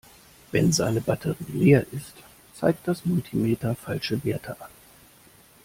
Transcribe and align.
Wenn 0.51 0.71
seine 0.71 0.99
Batterie 0.99 1.43
leer 1.53 1.85
ist, 1.91 2.15
zeigt 2.55 2.87
das 2.87 3.05
Multimeter 3.05 3.75
falsche 3.75 4.15
Messwerte 4.15 4.59
an. 4.59 4.71